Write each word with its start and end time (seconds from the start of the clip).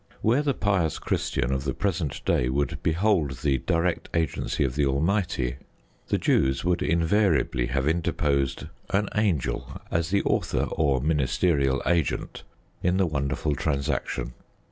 Where 0.23 0.41
the 0.41 0.55
pious 0.55 0.97
Christian 0.97 1.53
of 1.53 1.63
the 1.63 1.75
present 1.75 2.25
day 2.25 2.49
would 2.49 2.81
behold 2.81 3.37
the 3.43 3.59
direct 3.59 4.09
Agency 4.15 4.63
of 4.63 4.73
the 4.73 4.83
Almighty, 4.83 5.57
the 6.07 6.17
Jews 6.17 6.65
would 6.65 6.81
invariably 6.81 7.67
have 7.67 7.87
interposed 7.87 8.65
an 8.89 9.09
angel 9.13 9.79
as 9.91 10.09
the 10.09 10.23
author 10.23 10.63
or 10.71 11.01
ministerial 11.01 11.83
agent 11.85 12.41
in 12.81 12.97
the 12.97 13.05
wonderful 13.05 13.53
transaction. 13.53 14.33